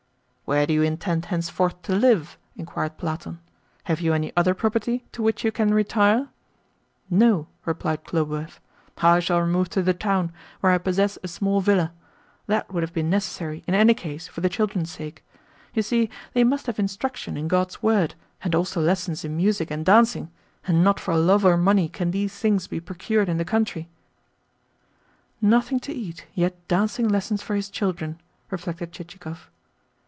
"Where 0.43 0.67
do 0.67 0.73
you 0.73 0.81
intend 0.81 1.27
henceforth 1.27 1.81
to 1.83 1.95
live?" 1.95 2.37
inquired 2.57 2.97
Platon. 2.97 3.39
"Have 3.85 4.01
you 4.01 4.13
any 4.13 4.33
other 4.35 4.53
property 4.53 5.05
to 5.13 5.23
which 5.23 5.45
you 5.45 5.51
can 5.53 5.73
retire?" 5.73 6.27
"No," 7.09 7.47
replied 7.63 8.03
Khlobuev. 8.03 8.59
"I 8.97 9.21
shall 9.21 9.39
remove 9.39 9.69
to 9.69 9.81
the 9.81 9.93
town, 9.93 10.33
where 10.59 10.73
I 10.73 10.77
possess 10.77 11.17
a 11.23 11.29
small 11.29 11.61
villa. 11.61 11.93
That 12.47 12.69
would 12.69 12.83
have 12.83 12.91
been 12.91 13.09
necessary, 13.09 13.63
in 13.65 13.73
any 13.73 13.93
case, 13.93 14.27
for 14.27 14.41
the 14.41 14.49
children's 14.49 14.91
sake. 14.91 15.23
You 15.73 15.83
see, 15.83 16.09
they 16.33 16.43
must 16.43 16.65
have 16.65 16.79
instruction 16.79 17.37
in 17.37 17.47
God's 17.47 17.81
word, 17.81 18.15
and 18.43 18.53
also 18.53 18.81
lessons 18.81 19.23
in 19.23 19.37
music 19.37 19.71
and 19.71 19.85
dancing; 19.85 20.31
and 20.67 20.83
not 20.83 20.99
for 20.99 21.15
love 21.15 21.45
or 21.45 21.55
money 21.55 21.87
can 21.87 22.11
these 22.11 22.37
things 22.37 22.67
be 22.67 22.81
procured 22.81 23.29
in 23.29 23.37
the 23.37 23.45
country. 23.45 23.87
"Nothing 25.41 25.79
to 25.79 25.93
eat, 25.93 26.27
yet 26.33 26.67
dancing 26.67 27.07
lessons 27.07 27.41
for 27.41 27.55
his 27.55 27.69
children!" 27.69 28.19
reflected 28.49 28.91
Chichikov. 28.91 29.47